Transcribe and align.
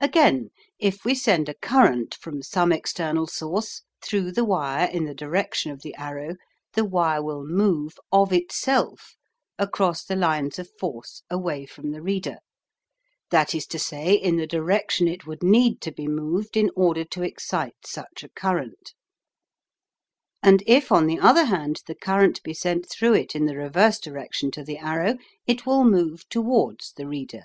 Again, 0.00 0.50
if 0.78 1.02
we 1.06 1.14
send 1.14 1.48
a 1.48 1.54
current 1.54 2.14
from 2.16 2.42
some 2.42 2.72
external 2.72 3.26
source 3.26 3.84
through 4.02 4.32
the 4.32 4.44
wire 4.44 4.86
in 4.86 5.06
the 5.06 5.14
direction 5.14 5.72
of 5.72 5.80
the 5.80 5.94
arrow, 5.94 6.36
the 6.74 6.84
wire 6.84 7.22
will 7.22 7.42
move 7.42 7.94
OF 8.12 8.34
ITSELF 8.34 9.16
across 9.58 10.04
the 10.04 10.14
lines 10.14 10.58
of 10.58 10.68
force 10.78 11.22
away 11.30 11.64
from 11.64 11.90
the 11.92 12.02
reader, 12.02 12.36
that 13.30 13.54
is 13.54 13.66
to 13.68 13.78
say, 13.78 14.12
in 14.12 14.36
the 14.36 14.46
direction 14.46 15.08
it 15.08 15.26
would 15.26 15.42
need 15.42 15.80
to 15.80 15.90
be 15.90 16.06
moved 16.06 16.58
in 16.58 16.68
order 16.76 17.06
to 17.06 17.22
excite 17.22 17.86
such 17.86 18.22
a 18.22 18.28
current; 18.28 18.92
and 20.42 20.62
if, 20.66 20.92
on 20.92 21.06
the 21.06 21.18
other 21.18 21.46
hand, 21.46 21.80
the 21.86 21.94
current 21.94 22.42
be 22.42 22.52
sent 22.52 22.86
through 22.90 23.14
it 23.14 23.34
in 23.34 23.46
the 23.46 23.56
reverse 23.56 23.98
direction 23.98 24.50
to 24.50 24.62
the 24.62 24.76
arrow, 24.76 25.16
it 25.46 25.64
will 25.64 25.82
move 25.86 26.28
towards 26.28 26.92
the 26.92 27.08
reader. 27.08 27.44